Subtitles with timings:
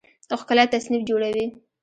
[0.39, 1.45] ښکلی تصنیف جوړوي